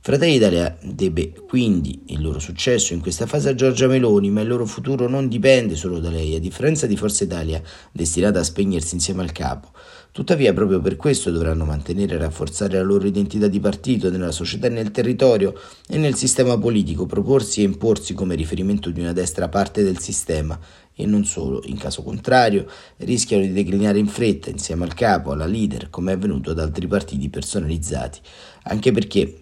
Fratelli 0.05 0.33
d'Italia 0.33 0.77
debbe 0.83 1.33
quindi 1.47 2.03
il 2.07 2.23
loro 2.23 2.41
successo 2.41 2.93
in 2.93 2.99
questa 2.99 3.27
fase 3.27 3.51
a 3.51 3.55
Giorgia 3.55 3.87
Meloni, 3.87 4.31
ma 4.31 4.41
il 4.41 4.49
loro 4.49 4.67
futuro 4.67 5.09
non 5.09 5.29
dipende 5.29 5.77
solo 5.77 6.01
da 6.01 6.11
lei, 6.11 6.35
a 6.35 6.41
differenza 6.41 6.89
di 6.89 6.97
Forza 6.97 7.23
Italia, 7.23 7.63
destinata 7.93 8.41
a 8.41 8.43
spegnersi 8.43 8.95
insieme 8.95 9.23
al 9.23 9.31
capo. 9.31 9.71
Tuttavia, 10.11 10.53
proprio 10.53 10.81
per 10.81 10.97
questo 10.97 11.31
dovranno 11.31 11.65
mantenere 11.65 12.17
e 12.17 12.19
rafforzare 12.19 12.79
la 12.79 12.83
loro 12.83 13.07
identità 13.07 13.47
di 13.47 13.61
partito 13.61 14.11
nella 14.11 14.33
società 14.33 14.67
e 14.67 14.71
nel 14.71 14.91
territorio 14.91 15.55
e 15.87 15.99
nel 15.99 16.17
sistema 16.17 16.59
politico, 16.59 17.07
proporsi 17.07 17.61
e 17.61 17.65
imporsi 17.65 18.13
come 18.13 18.35
riferimento 18.35 18.91
di 18.91 18.99
una 18.99 19.13
destra 19.13 19.49
parte 19.49 19.85
del 19.85 20.01
sistema 20.01 20.59
e 20.97 21.07
non 21.07 21.25
solo, 21.25 21.63
in 21.67 21.79
caso 21.79 22.03
contrario, 22.03 22.67
rischiano 22.97 23.45
di 23.45 23.53
declinare 23.53 24.01
in 24.01 24.09
fretta 24.09 24.51
insieme 24.51 24.83
al 24.83 24.95
capo, 24.95 25.31
alla 25.31 25.47
leader, 25.47 25.91
come 25.91 26.11
è 26.11 26.17
avvenuto 26.17 26.51
ad 26.51 26.59
altri 26.59 26.89
partiti 26.89 27.29
personalizzati, 27.29 28.19
anche 28.65 28.91
perché 28.91 29.42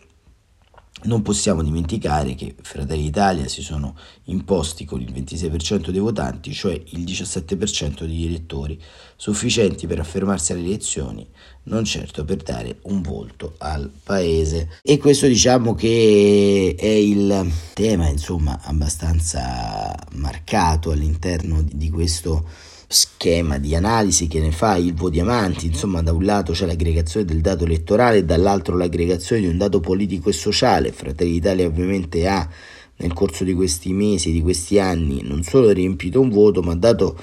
non 1.04 1.23
possiamo 1.23 1.62
dimenticare 1.62 2.35
che 2.35 2.54
Fratelli 2.61 3.02
d'Italia 3.02 3.49
si 3.49 3.62
sono 3.62 3.97
imposti 4.25 4.85
con 4.85 5.00
il 5.00 5.12
26% 5.12 5.90
dei 5.90 6.00
votanti, 6.00 6.52
cioè 6.52 6.73
il 6.73 7.00
17% 7.00 8.00
degli 8.00 8.26
elettori, 8.26 8.80
sufficienti 9.16 9.87
per 9.87 10.00
affermarsi 10.00 10.52
alle 10.52 10.64
elezioni, 10.64 11.26
non 11.64 11.85
certo 11.85 12.25
per 12.25 12.38
dare 12.38 12.78
un 12.83 13.00
volto 13.02 13.54
al 13.59 13.90
paese. 14.02 14.78
E 14.83 14.99
questo 14.99 15.26
diciamo 15.26 15.75
che 15.75 16.75
è 16.78 16.87
il 16.87 17.50
tema, 17.75 18.09
insomma, 18.09 18.61
abbastanza 18.62 19.95
marcato 20.12 20.90
all'interno 20.90 21.62
di 21.62 21.90
questo 21.90 22.47
schema 22.93 23.59
di 23.59 23.77
analisi 23.77 24.27
che 24.27 24.41
ne 24.41 24.51
fa 24.51 24.75
Ilvo 24.75 25.11
Diamanti, 25.11 25.67
insomma 25.67 26.03
da 26.03 26.13
un 26.13 26.25
lato 26.25 26.51
c'è 26.51 26.67
l'aggregazione 26.67 27.25
del 27.25 27.41
dato 27.41 27.63
elettorale 27.63 28.19
e 28.19 28.25
dall'altro 28.25 28.77
l'aggregazione 28.77 29.43
di 29.43 29.47
un 29.47 29.57
dato 29.57 29.79
politico 29.79 30.29
e 30.29 30.33
sociale, 30.33 30.91
Fratelli 30.91 31.31
d'Italia 31.35 31.67
ovviamente 31.67 32.27
ha 32.27 32.49
nel 32.97 33.13
corso 33.13 33.45
di 33.45 33.55
questi 33.55 33.93
mesi, 33.93 34.33
di 34.33 34.43
questi 34.43 34.81
anni, 34.81 35.23
non 35.23 35.45
solo 35.45 35.71
riempito 35.71 36.21
un 36.21 36.31
voto, 36.31 36.63
ma 36.63 36.75
dato 36.75 37.17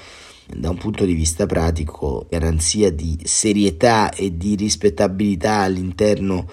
da 0.55 0.69
un 0.69 0.77
punto 0.77 1.03
di 1.03 1.13
vista 1.13 1.45
pratico 1.45 2.25
garanzia 2.29 2.89
di 2.89 3.19
serietà 3.23 4.09
e 4.13 4.37
di 4.37 4.55
rispettabilità 4.55 5.57
all'interno 5.59 6.47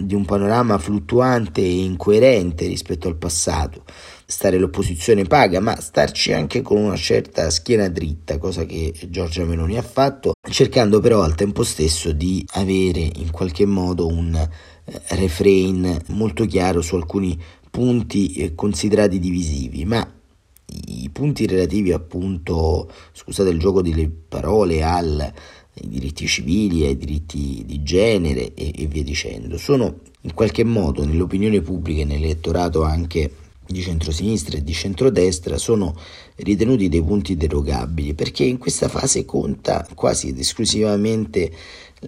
di 0.00 0.14
un 0.14 0.24
panorama 0.24 0.78
fluttuante 0.78 1.60
e 1.60 1.82
incoerente 1.82 2.66
rispetto 2.66 3.08
al 3.08 3.16
passato. 3.16 3.82
Stare 4.24 4.56
l'opposizione 4.58 5.24
paga, 5.24 5.58
ma 5.58 5.80
starci 5.80 6.32
anche 6.32 6.62
con 6.62 6.78
una 6.78 6.96
certa 6.96 7.50
schiena 7.50 7.88
dritta, 7.88 8.38
cosa 8.38 8.64
che 8.64 8.94
Giorgia 9.08 9.44
Meloni 9.44 9.76
ha 9.76 9.82
fatto, 9.82 10.34
cercando 10.48 11.00
però 11.00 11.22
al 11.22 11.34
tempo 11.34 11.64
stesso 11.64 12.12
di 12.12 12.46
avere 12.52 13.00
in 13.00 13.30
qualche 13.32 13.66
modo 13.66 14.06
un 14.06 14.34
eh, 14.34 15.02
refrain 15.16 15.98
molto 16.08 16.44
chiaro 16.44 16.80
su 16.80 16.94
alcuni 16.94 17.36
punti 17.68 18.34
eh, 18.34 18.54
considerati 18.54 19.18
divisivi, 19.18 19.84
ma 19.84 20.06
i 20.70 21.08
punti 21.10 21.46
relativi 21.46 21.92
appunto, 21.92 22.90
scusate 23.12 23.48
il 23.48 23.58
gioco 23.58 23.82
delle 23.82 24.10
parole, 24.28 24.82
al 24.82 25.32
ai 25.80 25.88
diritti 25.88 26.26
civili, 26.26 26.84
ai 26.84 26.96
diritti 26.96 27.62
di 27.64 27.82
genere 27.82 28.54
e, 28.54 28.72
e 28.74 28.86
via 28.86 29.02
dicendo, 29.02 29.56
sono 29.56 30.00
in 30.22 30.34
qualche 30.34 30.64
modo 30.64 31.04
nell'opinione 31.04 31.60
pubblica 31.60 32.02
e 32.02 32.04
nell'elettorato 32.04 32.82
anche 32.82 33.30
di 33.66 33.82
centrosinistra 33.82 34.56
e 34.56 34.64
di 34.64 34.72
centrodestra 34.72 35.58
sono 35.58 35.94
ritenuti 36.36 36.88
dei 36.88 37.02
punti 37.02 37.36
derogabili 37.36 38.14
perché 38.14 38.44
in 38.44 38.56
questa 38.56 38.88
fase 38.88 39.26
conta 39.26 39.86
quasi 39.94 40.28
ed 40.28 40.38
esclusivamente 40.38 41.52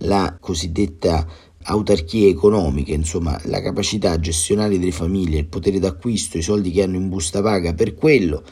la 0.05 0.37
cosiddetta 0.41 1.27
autarchia 1.63 2.27
economica, 2.29 2.93
insomma 2.93 3.39
la 3.45 3.61
capacità 3.61 4.19
gestionale 4.19 4.79
delle 4.79 4.93
famiglie, 4.93 5.39
il 5.39 5.47
potere 5.47 5.79
d'acquisto, 5.79 6.39
i 6.39 6.43
soldi 6.43 6.71
che 6.71 6.83
hanno 6.83 6.97
in 6.97 7.09
busta 7.09 7.43
paga, 7.43 7.75
per 7.75 7.95
quello 7.95 8.43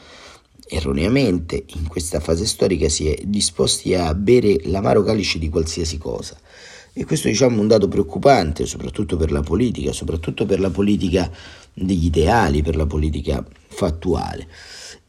erroneamente 0.69 1.65
in 1.75 1.87
questa 1.87 2.19
fase 2.19 2.45
storica 2.45 2.87
si 2.87 3.07
è 3.07 3.21
disposti 3.25 3.95
a 3.95 4.13
bere 4.13 4.61
l'amaro 4.65 5.03
calice 5.03 5.39
di 5.39 5.49
qualsiasi 5.49 5.97
cosa. 5.97 6.37
E 6.93 7.05
questo 7.05 7.27
diciamo 7.27 7.57
è 7.57 7.59
un 7.59 7.67
dato 7.67 7.87
preoccupante, 7.87 8.65
soprattutto 8.65 9.17
per 9.17 9.31
la 9.31 9.41
politica, 9.41 9.91
soprattutto 9.91 10.45
per 10.45 10.59
la 10.59 10.69
politica 10.69 11.29
degli 11.73 12.05
ideali, 12.05 12.61
per 12.61 12.75
la 12.75 12.85
politica 12.85 13.45
fattuale. 13.67 14.47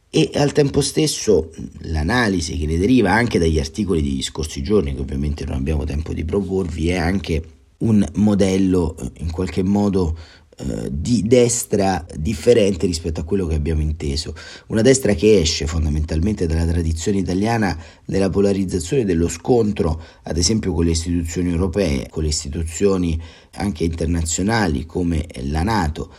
E 0.08 0.30
al 0.34 0.52
tempo 0.52 0.80
stesso 0.80 1.50
l'analisi 1.82 2.58
che 2.58 2.66
ne 2.66 2.78
deriva 2.78 3.12
anche 3.12 3.38
dagli 3.38 3.58
articoli 3.58 4.02
degli 4.02 4.22
scorsi 4.22 4.62
giorni, 4.62 4.94
che 4.94 5.00
ovviamente 5.00 5.44
non 5.44 5.56
abbiamo 5.56 5.84
tempo 5.84 6.12
di 6.12 6.24
proporvi, 6.24 6.88
è 6.88 6.96
anche 6.96 7.42
un 7.78 8.04
modello 8.14 8.96
in 9.18 9.30
qualche 9.30 9.62
modo 9.62 10.16
eh, 10.60 10.88
di 10.90 11.22
destra 11.26 12.04
differente 12.16 12.86
rispetto 12.86 13.20
a 13.20 13.24
quello 13.24 13.46
che 13.46 13.54
abbiamo 13.54 13.80
inteso. 13.80 14.34
Una 14.66 14.82
destra 14.82 15.14
che 15.14 15.40
esce 15.40 15.66
fondamentalmente 15.66 16.46
dalla 16.46 16.66
tradizione 16.66 17.18
italiana 17.18 17.76
della 18.04 18.28
polarizzazione 18.28 19.04
dello 19.04 19.28
scontro, 19.28 20.02
ad 20.24 20.36
esempio 20.36 20.72
con 20.72 20.84
le 20.84 20.90
istituzioni 20.90 21.50
europee, 21.50 22.08
con 22.10 22.22
le 22.22 22.28
istituzioni 22.28 23.20
anche 23.52 23.84
internazionali 23.84 24.86
come 24.86 25.26
la 25.44 25.62
Nato 25.62 26.12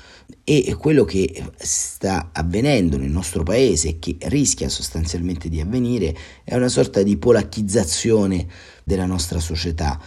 e 0.43 0.75
quello 0.77 1.05
che 1.05 1.43
sta 1.57 2.31
avvenendo 2.33 2.98
nel 2.98 3.10
nostro 3.10 3.43
paese 3.43 4.00
che 4.00 4.17
rischia 4.21 4.69
sostanzialmente 4.69 5.50
di 5.50 5.62
avvenire 5.62 6.15
è 6.43 6.55
una 6.55 6.67
sorta 6.67 7.03
di 7.03 7.17
polacchizzazione 7.17 8.48
della 8.84 9.06
nostra 9.06 9.40
società, 9.40 10.00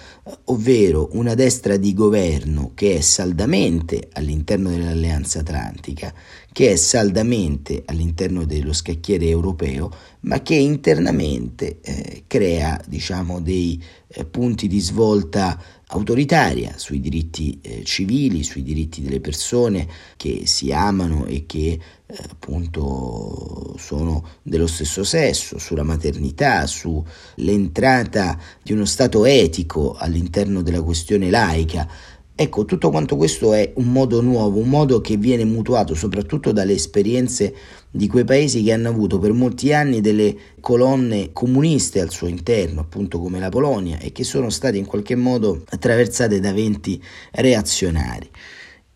ovvero 0.44 1.10
una 1.12 1.34
destra 1.34 1.76
di 1.76 1.94
governo 1.94 2.72
che 2.74 2.96
è 2.96 3.00
saldamente 3.00 4.08
all'interno 4.12 4.70
dell'Alleanza 4.70 5.40
Atlantica, 5.40 6.12
che 6.52 6.72
è 6.72 6.76
saldamente 6.76 7.82
all'interno 7.86 8.44
dello 8.44 8.72
scacchiere 8.72 9.26
europeo, 9.28 9.90
ma 10.20 10.42
che 10.42 10.54
internamente 10.54 11.80
eh, 11.80 12.24
crea 12.26 12.80
diciamo, 12.86 13.40
dei 13.40 13.82
eh, 14.08 14.24
punti 14.24 14.68
di 14.68 14.80
svolta 14.80 15.60
autoritaria 15.94 16.74
sui 16.76 17.00
diritti 17.00 17.58
eh, 17.62 17.84
civili, 17.84 18.42
sui 18.42 18.62
diritti 18.62 19.00
delle 19.00 19.20
persone 19.20 19.86
che 20.16 20.42
si 20.46 20.72
amano 20.72 21.24
e 21.26 21.44
che 21.46 21.78
eh, 22.06 22.18
appunto 22.30 23.74
sono 23.78 24.26
dello 24.42 24.66
stesso 24.66 25.04
sesso, 25.04 25.58
sulla 25.58 25.84
maternità, 25.84 26.66
sull'entrata 26.66 28.38
di 28.62 28.72
uno 28.72 28.84
stato 28.84 29.24
etico 29.24 29.94
all'interno 29.96 30.62
della 30.62 30.82
questione 30.82 31.30
laica. 31.30 31.88
Ecco, 32.36 32.64
tutto 32.64 32.90
quanto 32.90 33.14
questo 33.14 33.52
è 33.52 33.72
un 33.76 33.92
modo 33.92 34.20
nuovo, 34.20 34.58
un 34.58 34.68
modo 34.68 35.00
che 35.00 35.16
viene 35.16 35.44
mutuato 35.44 35.94
soprattutto 35.94 36.50
dalle 36.50 36.72
esperienze 36.72 37.54
di 37.96 38.08
quei 38.08 38.24
paesi 38.24 38.64
che 38.64 38.72
hanno 38.72 38.88
avuto 38.88 39.20
per 39.20 39.32
molti 39.32 39.72
anni 39.72 40.00
delle 40.00 40.34
colonne 40.58 41.30
comuniste 41.32 42.00
al 42.00 42.10
suo 42.10 42.26
interno, 42.26 42.80
appunto 42.80 43.20
come 43.20 43.38
la 43.38 43.50
Polonia, 43.50 44.00
e 44.00 44.10
che 44.10 44.24
sono 44.24 44.50
state 44.50 44.76
in 44.76 44.84
qualche 44.84 45.14
modo 45.14 45.62
attraversate 45.64 46.40
da 46.40 46.52
venti 46.52 47.00
reazionari. 47.30 48.28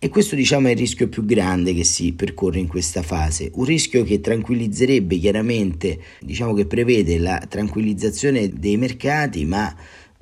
E 0.01 0.09
questo 0.09 0.35
diciamo 0.35 0.67
è 0.67 0.73
il 0.73 0.79
rischio 0.79 1.09
più 1.09 1.25
grande 1.25 1.75
che 1.75 1.85
si 1.85 2.13
percorre 2.13 2.59
in 2.59 2.67
questa 2.67 3.03
fase, 3.03 3.53
un 3.55 3.65
rischio 3.65 4.03
che 4.03 4.21
tranquillizzerebbe 4.21 5.17
chiaramente, 5.19 6.01
diciamo 6.19 6.53
che 6.53 6.67
prevede 6.67 7.19
la 7.19 7.41
tranquillizzazione 7.49 8.49
dei 8.49 8.77
mercati, 8.77 9.45
ma 9.45 9.73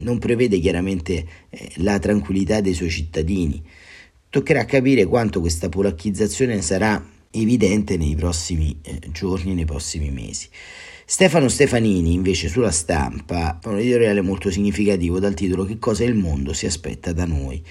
non 0.01 0.19
prevede 0.19 0.59
chiaramente 0.59 1.27
eh, 1.49 1.73
la 1.77 1.99
tranquillità 1.99 2.61
dei 2.61 2.75
suoi 2.75 2.91
cittadini. 2.91 3.63
Toccherà 4.29 4.67
capire 4.67 5.07
quanto 5.07 5.41
questa 5.41 5.71
polacchizzazione 5.71 6.61
sarà 6.61 7.15
evidente 7.43 7.97
nei 7.97 8.15
prossimi 8.15 8.79
eh, 8.83 9.01
giorni, 9.13 9.55
nei 9.55 9.65
prossimi 9.65 10.11
mesi. 10.11 10.49
Stefano 11.05 11.49
Stefanini 11.49 12.13
invece 12.13 12.49
sulla 12.49 12.73
stampa 12.73 13.59
fa 13.61 13.69
un 13.71 13.79
editoriale 13.79 14.23
molto 14.23 14.51
significativo 14.51 15.21
dal 15.21 15.35
titolo 15.35 15.65
Che 15.65 15.79
cosa 15.79 16.03
il 16.03 16.15
mondo 16.15 16.53
si 16.53 16.67
aspetta 16.67 17.13
da 17.13 17.25
noi 17.25 17.63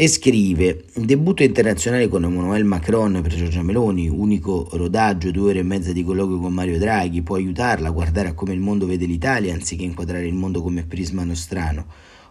e 0.00 0.06
scrive 0.06 0.84
debutto 0.94 1.42
internazionale 1.42 2.08
con 2.08 2.22
Emmanuel 2.22 2.64
Macron 2.64 3.20
per 3.22 3.34
Giorgia 3.34 3.62
Meloni, 3.62 4.08
unico 4.08 4.68
rodaggio, 4.72 5.30
due 5.30 5.50
ore 5.50 5.58
e 5.60 5.64
mezza 5.64 5.92
di 5.92 6.04
colloquio 6.04 6.38
con 6.38 6.52
Mario 6.52 6.78
Draghi, 6.78 7.22
può 7.22 7.36
aiutarla 7.36 7.88
a 7.88 7.90
guardare 7.90 8.28
a 8.28 8.34
come 8.34 8.52
il 8.52 8.60
mondo 8.60 8.86
vede 8.86 9.06
l'Italia 9.06 9.52
anziché 9.52 9.82
inquadrare 9.82 10.26
il 10.26 10.34
mondo 10.34 10.62
come 10.62 10.84
prisma 10.84 11.24
nostrano. 11.24 11.86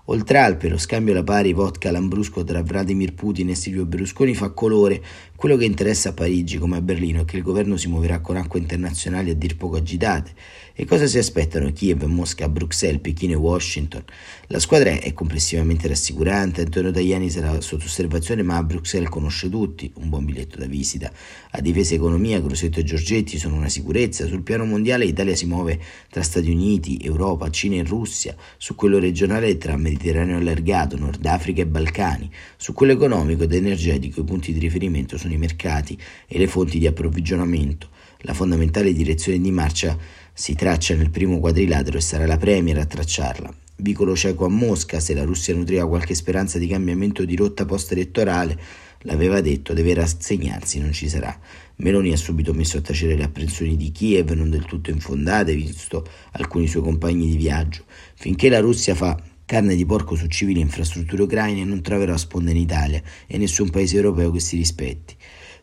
Oltre 0.06 0.38
Alpe, 0.38 0.70
lo 0.70 0.78
scambio 0.78 1.12
alla 1.12 1.24
pari 1.24 1.52
vodka-lambrusco 1.52 2.46
tra 2.46 2.64
Vladimir 2.64 3.14
Putin 3.14 3.50
e 3.50 3.56
Silvio 3.56 3.86
Berlusconi 3.86 4.34
fa 4.34 4.52
colore. 4.52 5.04
Quello 5.38 5.56
che 5.56 5.65
interessa 5.65 6.10
a 6.10 6.13
Parigi 6.13 6.58
come 6.58 6.77
a 6.77 6.82
Berlino 6.82 7.22
è 7.22 7.25
che 7.25 7.38
il 7.38 7.44
governo 7.44 7.77
si 7.77 7.88
muoverà 7.88 8.22
con 8.22 8.38
acque 8.38 8.58
internazionali 8.58 9.29
a 9.29 9.36
dir 9.36 9.56
poco 9.56 9.75
agitate. 9.75 10.32
E 10.74 10.84
cosa 10.86 11.06
si 11.06 11.20
aspettano? 11.20 11.72
Kiev, 11.72 12.03
Mosca, 12.03 12.50
Bruxelles, 12.50 13.01
Pechino 13.01 13.34
e 13.34 13.36
Washington? 13.36 14.03
La 14.48 14.60
squadra 14.60 14.91
è 15.00 15.13
complessivamente 15.13 15.88
rassicurante, 15.88 16.62
Antonio 16.62 16.91
Tajani 16.91 17.29
sarà 17.29 17.62
sotto 17.62 17.86
osservazione 17.86 18.41
ma 18.41 18.58
a 18.58 18.63
Bruxelles 18.63 19.10
conosce 19.10 19.48
tutti, 19.48 19.91
un 19.98 20.10
buon 20.10 20.25
biglietto 20.25 20.58
da 20.58 20.65
visita. 20.65 21.12
A 21.51 21.62
difesa 21.62 21.94
e 21.94 21.98
economia 21.98 22.41
Crosetto 22.41 22.79
e 22.79 22.84
Giorgetti 22.84 23.38
sono 23.38 23.58
una 23.58 23.70
sicurezza, 23.70 24.25
sul 24.25 24.41
piano 24.41 24.65
mondiale 24.65 25.06
l'Italia 25.06 25.36
si 25.36 25.46
muove 25.46 25.79
tra 26.10 26.24
Stati 26.24 26.50
Uniti, 26.50 27.00
Europa, 27.03 27.50
Cina 27.51 27.75
e 27.75 27.84
Russia, 27.84 28.36
su 28.58 28.74
quello 28.74 28.98
regionale 28.98 29.58
tra 29.58 29.77
Mediterraneo 29.77 30.38
allargato, 30.38 30.98
Nord 30.98 31.24
Africa 31.25 31.62
e 31.62 31.67
Balcani, 31.67 32.29
su 32.56 32.74
quello 32.74 32.94
economico 32.94 33.44
ed 33.44 33.53
energetico 33.53 34.22
i 34.22 34.24
punti 34.24 34.51
di 34.51 34.60
riferimento 34.60 35.17
sono 35.17 35.25
i 35.34 35.38
mercati 35.38 35.98
e 36.28 36.38
le 36.38 36.48
fonti 36.48 36.80
di 36.80 36.88
approvvigionamento. 36.88 37.90
La 38.22 38.34
fondamentale 38.34 38.94
direzione 38.94 39.40
di 39.40 39.52
marcia 39.52 39.98
si 40.34 40.56
traccia 40.56 40.96
nel 40.96 41.10
primo 41.10 41.40
quadrilatero 41.40 41.98
e 41.98 42.02
sarà 42.02 42.26
la 42.26 42.38
Premier 42.38 42.78
a 42.78 42.86
tracciarla. 42.86 43.54
Vicolo 43.80 44.16
cieco 44.16 44.46
a 44.46 44.50
Mosca, 44.50 45.00
se 45.00 45.14
la 45.14 45.24
Russia 45.24 45.54
nutriva 45.54 45.88
qualche 45.88 46.16
speranza 46.16 46.58
di 46.58 46.68
cambiamento 46.68 47.26
di 47.26 47.36
rotta 47.36 47.66
post-elettorale, 47.66 48.60
l'aveva 49.02 49.40
detto, 49.40 49.74
deve 49.74 49.94
rassegnarsi, 49.94 50.80
non 50.80 50.94
ci 50.94 51.08
sarà. 51.08 51.38
Meloni 51.76 52.12
ha 52.12 52.18
subito 52.18 52.54
messo 52.54 52.78
a 52.78 52.82
tacere 52.82 53.16
le 53.16 53.24
apprensioni 53.24 53.78
di 53.78 53.92
Kiev, 53.92 54.32
non 54.32 54.50
del 54.50 54.66
tutto 54.66 54.90
infondate, 54.90 55.54
visto 55.54 56.04
alcuni 56.32 56.68
suoi 56.68 56.82
compagni 56.82 57.28
di 57.28 57.38
viaggio. 57.38 57.84
Finché 58.16 58.50
la 58.50 58.60
Russia 58.60 58.96
fa 58.96 59.16
carne 59.48 59.75
di 59.75 59.86
porco 59.86 60.16
su 60.16 60.27
civili 60.27 60.60
infrastrutture 60.60 61.24
ucraine 61.24 61.63
non 61.63 61.82
troverà 61.82 62.18
sponda 62.18 62.51
in 62.51 62.58
Italia 62.58 63.01
e 63.25 63.38
nessun 63.38 63.70
paese 63.70 63.96
europeo 63.96 64.30
che 64.30 64.42
si 64.42 64.58
rispetti 64.58 65.16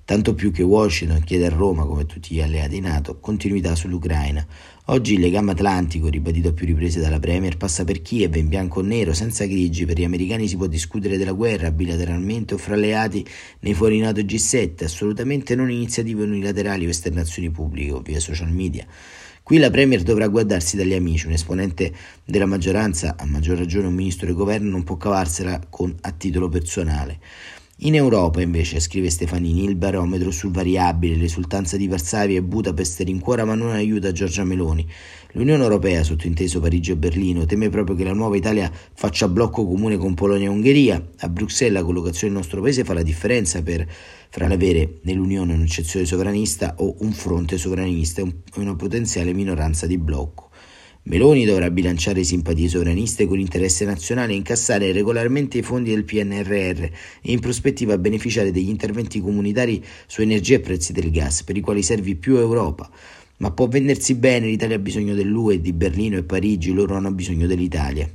tanto 0.04 0.34
più 0.34 0.52
che 0.52 0.62
Washington 0.62 1.22
chiede 1.24 1.46
a 1.46 1.50
Roma, 1.50 1.86
come 1.86 2.04
tutti 2.04 2.34
gli 2.34 2.40
alleati 2.40 2.78
NATO, 2.80 3.18
continuità 3.20 3.74
sull'Ucraina. 3.74 4.46
Oggi 4.86 5.14
il 5.14 5.20
legame 5.20 5.52
atlantico, 5.52 6.08
ribadito 6.08 6.48
a 6.48 6.52
più 6.52 6.66
riprese 6.66 7.00
dalla 7.00 7.18
Premier, 7.18 7.56
passa 7.56 7.84
per 7.84 8.02
Kiev 8.02 8.34
in 8.36 8.48
bianco 8.48 8.80
o 8.80 8.82
nero, 8.82 9.14
senza 9.14 9.46
grigi. 9.46 9.86
Per 9.86 9.98
gli 9.98 10.04
americani 10.04 10.46
si 10.46 10.56
può 10.56 10.66
discutere 10.66 11.16
della 11.16 11.32
guerra 11.32 11.70
bilateralmente 11.70 12.52
o 12.52 12.58
fra 12.58 12.74
alleati 12.74 13.26
nei 13.60 13.72
fuori 13.72 13.98
NATO 13.98 14.20
G7, 14.20 14.84
assolutamente 14.84 15.54
non 15.54 15.70
iniziative 15.70 16.24
unilaterali 16.24 16.84
o 16.84 16.90
esternazioni 16.90 17.50
pubbliche 17.50 17.92
o 17.92 18.00
via 18.00 18.20
social 18.20 18.52
media. 18.52 18.86
Qui 19.44 19.58
la 19.58 19.68
Premier 19.68 20.02
dovrà 20.02 20.26
guardarsi 20.26 20.74
dagli 20.74 20.94
amici, 20.94 21.26
un 21.26 21.34
esponente 21.34 21.92
della 22.24 22.46
maggioranza, 22.46 23.16
a 23.18 23.26
maggior 23.26 23.58
ragione 23.58 23.88
un 23.88 23.92
ministro 23.92 24.24
del 24.24 24.34
governo, 24.34 24.70
non 24.70 24.84
può 24.84 24.96
cavarsela 24.96 25.60
con, 25.68 25.94
a 26.00 26.12
titolo 26.12 26.48
personale. 26.48 27.18
In 27.84 27.94
Europa, 27.94 28.40
invece, 28.40 28.80
scrive 28.80 29.10
Stefanini, 29.10 29.62
il 29.64 29.76
barometro 29.76 30.30
sul 30.30 30.50
variabile, 30.50 31.16
l'esultanza 31.16 31.76
di 31.76 31.86
Varsavia 31.86 32.38
e 32.38 32.42
Budapest 32.42 33.00
rincuora 33.00 33.44
ma 33.44 33.54
non 33.54 33.72
aiuta 33.72 34.10
Giorgia 34.10 34.42
Meloni. 34.42 34.88
L'Unione 35.32 35.62
Europea, 35.62 36.02
sottinteso 36.02 36.60
Parigi 36.60 36.92
e 36.92 36.96
Berlino, 36.96 37.44
teme 37.44 37.68
proprio 37.68 37.94
che 37.94 38.04
la 38.04 38.14
nuova 38.14 38.36
Italia 38.36 38.72
faccia 38.72 39.28
blocco 39.28 39.66
comune 39.66 39.98
con 39.98 40.14
Polonia 40.14 40.46
e 40.46 40.50
Ungheria. 40.50 41.10
A 41.18 41.28
Bruxelles 41.28 41.74
la 41.74 41.84
collocazione 41.84 42.32
del 42.32 42.40
nostro 42.40 42.62
paese 42.62 42.84
fa 42.84 42.94
la 42.94 43.02
differenza 43.02 43.62
per, 43.62 43.86
fra 44.30 44.48
l'avere 44.48 45.00
nell'Unione 45.02 45.52
un'eccezione 45.52 46.06
sovranista 46.06 46.76
o 46.78 46.94
un 47.00 47.12
fronte 47.12 47.58
sovranista 47.58 48.22
e 48.22 48.32
una 48.54 48.74
potenziale 48.76 49.34
minoranza 49.34 49.86
di 49.86 49.98
blocco. 49.98 50.43
Meloni 51.06 51.44
dovrà 51.44 51.70
bilanciare 51.70 52.24
simpatie 52.24 52.66
sovraniste 52.66 53.26
con 53.26 53.36
l'interesse 53.36 53.84
nazionale 53.84 54.32
e 54.32 54.36
incassare 54.36 54.90
regolarmente 54.90 55.58
i 55.58 55.62
fondi 55.62 55.90
del 55.90 56.04
PNRR 56.04 56.82
e 56.82 56.92
in 57.24 57.40
prospettiva 57.40 57.98
beneficiare 57.98 58.50
degli 58.50 58.70
interventi 58.70 59.20
comunitari 59.20 59.84
su 60.06 60.22
energia 60.22 60.54
e 60.54 60.60
prezzi 60.60 60.94
del 60.94 61.10
gas, 61.10 61.42
per 61.42 61.58
i 61.58 61.60
quali 61.60 61.82
serve 61.82 62.14
più 62.14 62.36
Europa. 62.36 62.90
Ma 63.36 63.50
può 63.50 63.68
vendersi 63.68 64.14
bene, 64.14 64.46
l'Italia 64.46 64.76
ha 64.76 64.78
bisogno 64.78 65.14
dell'UE, 65.14 65.60
di 65.60 65.74
Berlino 65.74 66.16
e 66.16 66.22
Parigi, 66.22 66.72
loro 66.72 66.94
hanno 66.94 67.12
bisogno 67.12 67.46
dell'Italia. 67.46 68.08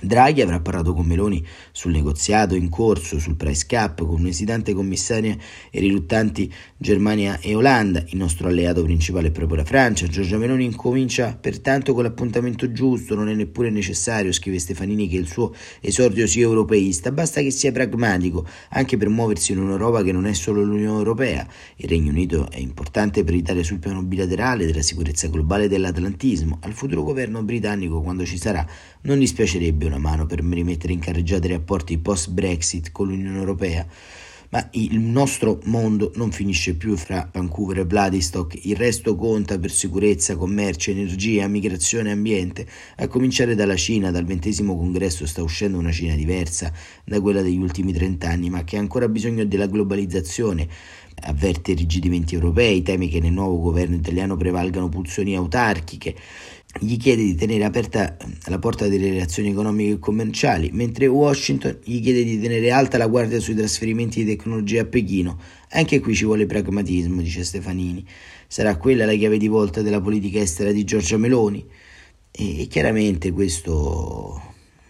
Draghi 0.00 0.42
avrà 0.42 0.60
parlato 0.60 0.92
con 0.92 1.06
Meloni 1.06 1.42
sul 1.70 1.92
negoziato 1.92 2.56
in 2.56 2.68
corso 2.68 3.18
sul 3.18 3.36
price 3.36 3.64
cap 3.66 4.04
con 4.04 4.20
un'esitante 4.20 4.74
commissaria 4.74 5.36
e 5.70 5.80
riluttanti 5.80 6.52
Germania 6.76 7.38
e 7.40 7.54
Olanda. 7.54 8.04
Il 8.08 8.18
nostro 8.18 8.48
alleato 8.48 8.82
principale 8.82 9.28
è 9.28 9.30
proprio 9.30 9.58
la 9.58 9.64
Francia. 9.64 10.06
Giorgia 10.06 10.36
Meloni 10.36 10.64
incomincia 10.64 11.38
pertanto 11.40 11.94
con 11.94 12.02
l'appuntamento 12.02 12.70
giusto, 12.72 13.14
non 13.14 13.28
è 13.28 13.34
neppure 13.34 13.70
necessario, 13.70 14.32
scrive 14.32 14.58
Stefanini, 14.58 15.08
che 15.08 15.16
il 15.16 15.28
suo 15.28 15.54
esordio 15.80 16.26
sia 16.26 16.42
europeista, 16.42 17.12
basta 17.12 17.40
che 17.40 17.50
sia 17.50 17.72
pragmatico, 17.72 18.46
anche 18.70 18.96
per 18.96 19.08
muoversi 19.08 19.52
in 19.52 19.60
un'Europa 19.60 20.02
che 20.02 20.12
non 20.12 20.26
è 20.26 20.34
solo 20.34 20.62
l'Unione 20.62 20.98
Europea. 20.98 21.46
Il 21.76 21.88
Regno 21.88 22.10
Unito 22.10 22.50
è 22.50 22.58
importante 22.58 23.24
per 23.24 23.32
l'Italia 23.32 23.62
sul 23.62 23.78
piano 23.78 24.02
bilaterale, 24.02 24.66
della 24.66 24.82
sicurezza 24.82 25.28
globale 25.28 25.64
e 25.64 25.68
dell'atlantismo. 25.68 26.58
Al 26.62 26.72
futuro 26.72 27.04
governo 27.04 27.42
britannico, 27.42 28.02
quando 28.02 28.26
ci 28.26 28.36
sarà, 28.36 28.66
non 29.02 29.18
dispiacerebbe 29.18 29.88
una 29.94 29.98
mano 29.98 30.26
per 30.26 30.40
rimettere 30.40 30.92
in 30.92 30.98
carreggiata 30.98 31.46
i 31.46 31.50
rapporti 31.50 31.98
post-Brexit 31.98 32.90
con 32.90 33.08
l'Unione 33.08 33.38
Europea. 33.38 33.86
Ma 34.50 34.68
il 34.72 35.00
nostro 35.00 35.58
mondo 35.64 36.12
non 36.14 36.30
finisce 36.30 36.74
più 36.74 36.96
fra 36.96 37.28
Vancouver 37.32 37.78
e 37.78 37.84
Vladivostok, 37.84 38.66
il 38.66 38.76
resto 38.76 39.16
conta 39.16 39.58
per 39.58 39.72
sicurezza, 39.72 40.36
commercio, 40.36 40.92
energia, 40.92 41.48
migrazione 41.48 42.10
e 42.10 42.12
ambiente. 42.12 42.66
A 42.96 43.08
cominciare 43.08 43.56
dalla 43.56 43.74
Cina, 43.74 44.12
dal 44.12 44.24
ventesimo 44.24 44.76
congresso 44.76 45.26
sta 45.26 45.42
uscendo 45.42 45.76
una 45.78 45.90
Cina 45.90 46.14
diversa 46.14 46.72
da 47.04 47.20
quella 47.20 47.42
degli 47.42 47.58
ultimi 47.58 47.92
trent'anni, 47.92 48.48
ma 48.48 48.62
che 48.62 48.76
ha 48.76 48.80
ancora 48.80 49.08
bisogno 49.08 49.44
della 49.44 49.66
globalizzazione 49.66 50.68
avverte 51.22 51.72
i 51.72 51.74
rigidimenti 51.74 52.34
europei, 52.34 52.82
teme 52.82 53.08
che 53.08 53.20
nel 53.20 53.32
nuovo 53.32 53.58
governo 53.58 53.96
italiano 53.96 54.36
prevalgano 54.36 54.88
pulsioni 54.88 55.34
autarchiche, 55.34 56.14
gli 56.80 56.96
chiede 56.96 57.22
di 57.22 57.34
tenere 57.34 57.64
aperta 57.64 58.16
la 58.46 58.58
porta 58.58 58.88
delle 58.88 59.10
relazioni 59.10 59.50
economiche 59.50 59.92
e 59.92 59.98
commerciali, 59.98 60.70
mentre 60.72 61.06
Washington 61.06 61.78
gli 61.84 62.02
chiede 62.02 62.24
di 62.24 62.40
tenere 62.40 62.70
alta 62.70 62.98
la 62.98 63.06
guardia 63.06 63.38
sui 63.38 63.54
trasferimenti 63.54 64.24
di 64.24 64.36
tecnologia 64.36 64.82
a 64.82 64.84
Pechino. 64.84 65.38
Anche 65.70 66.00
qui 66.00 66.14
ci 66.14 66.24
vuole 66.24 66.46
pragmatismo, 66.46 67.22
dice 67.22 67.44
Stefanini. 67.44 68.04
Sarà 68.48 68.76
quella 68.76 69.04
la 69.04 69.14
chiave 69.14 69.38
di 69.38 69.48
volta 69.48 69.82
della 69.82 70.00
politica 70.00 70.40
estera 70.40 70.72
di 70.72 70.84
Giorgia 70.84 71.16
Meloni? 71.16 71.64
E 72.30 72.66
chiaramente 72.68 73.30
questo 73.30 74.42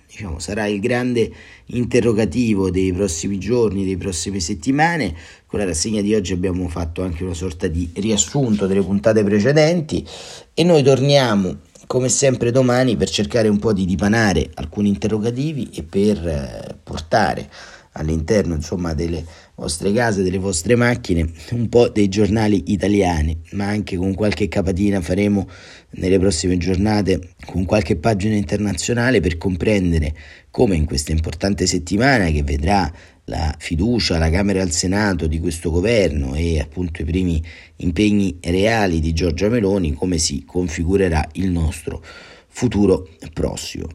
diciamo, 0.06 0.38
sarà 0.38 0.66
il 0.66 0.80
grande 0.80 1.30
interrogativo 1.66 2.70
dei 2.70 2.92
prossimi 2.92 3.38
giorni, 3.38 3.84
delle 3.84 3.98
prossime 3.98 4.40
settimane. 4.40 5.14
Con 5.46 5.58
la 5.58 5.66
rassegna 5.66 6.00
di 6.00 6.14
oggi 6.14 6.32
abbiamo 6.32 6.68
fatto 6.68 7.02
anche 7.02 7.24
una 7.24 7.34
sorta 7.34 7.66
di 7.66 7.90
riassunto 7.94 8.66
delle 8.66 8.82
puntate 8.82 9.22
precedenti 9.22 10.06
e 10.54 10.64
noi 10.64 10.82
torniamo 10.82 11.58
come 11.86 12.08
sempre 12.08 12.50
domani 12.50 12.96
per 12.96 13.08
cercare 13.08 13.48
un 13.48 13.58
po' 13.58 13.72
di 13.72 13.84
dipanare 13.84 14.50
alcuni 14.54 14.88
interrogativi 14.88 15.70
e 15.74 15.82
per 15.82 16.26
eh, 16.26 16.76
portare 16.82 17.48
all'interno 17.92 18.54
insomma 18.54 18.94
delle 18.94 19.24
vostre 19.54 19.92
case, 19.92 20.22
delle 20.22 20.38
vostre 20.38 20.74
macchine, 20.74 21.30
un 21.52 21.68
po' 21.68 21.88
dei 21.88 22.08
giornali 22.08 22.72
italiani, 22.72 23.40
ma 23.52 23.66
anche 23.66 23.96
con 23.96 24.14
qualche 24.14 24.48
capatina 24.48 25.00
faremo 25.00 25.48
nelle 25.96 26.18
prossime 26.18 26.56
giornate 26.56 27.34
con 27.44 27.64
qualche 27.64 27.96
pagina 27.96 28.34
internazionale 28.34 29.20
per 29.20 29.36
comprendere 29.36 30.14
come 30.50 30.76
in 30.76 30.84
questa 30.84 31.12
importante 31.12 31.66
settimana 31.66 32.30
che 32.30 32.42
vedrà 32.42 32.92
la 33.26 33.54
fiducia 33.58 34.16
alla 34.16 34.30
Camera 34.30 34.58
e 34.58 34.62
al 34.62 34.70
Senato 34.70 35.26
di 35.26 35.40
questo 35.40 35.70
governo 35.70 36.34
e 36.34 36.60
appunto 36.60 37.02
i 37.02 37.04
primi 37.04 37.42
impegni 37.76 38.38
reali 38.42 39.00
di 39.00 39.12
Giorgia 39.12 39.48
Meloni, 39.48 39.94
come 39.94 40.18
si 40.18 40.44
configurerà 40.44 41.26
il 41.32 41.50
nostro 41.50 42.02
futuro 42.48 43.08
prossimo. 43.32 43.88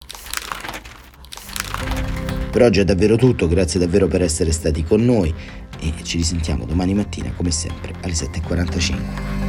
Per 2.51 2.61
oggi 2.63 2.79
è 2.79 2.83
davvero 2.83 3.15
tutto, 3.15 3.47
grazie 3.47 3.79
davvero 3.79 4.07
per 4.07 4.23
essere 4.23 4.51
stati 4.51 4.83
con 4.83 5.05
noi 5.05 5.33
e 5.79 5.93
ci 6.03 6.17
risentiamo 6.17 6.65
domani 6.65 6.93
mattina 6.95 7.31
come 7.33 7.51
sempre 7.51 7.93
alle 8.01 8.13
7.45. 8.13 9.48